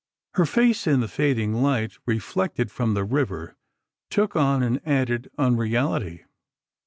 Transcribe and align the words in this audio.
Her 0.33 0.47
face, 0.47 0.87
in 0.87 0.99
the 0.99 1.07
fading 1.07 1.53
light, 1.61 1.99
reflected 2.07 2.71
from 2.71 2.95
the 2.95 3.03
river, 3.03 3.55
took 4.09 4.35
on 4.35 4.63
an 4.63 4.81
added 4.83 5.29
unreality. 5.37 6.25